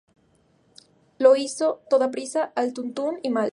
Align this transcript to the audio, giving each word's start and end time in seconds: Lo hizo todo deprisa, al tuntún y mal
Lo 1.19 1.35
hizo 1.35 1.83
todo 1.87 1.99
deprisa, 2.07 2.51
al 2.55 2.73
tuntún 2.73 3.19
y 3.21 3.29
mal 3.29 3.49